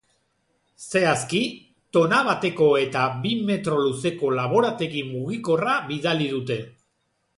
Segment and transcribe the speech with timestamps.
[0.83, 1.41] Zehazki,
[1.97, 6.59] tona bateko eta bi metro luzeko laborategi mugikorra bidali dute.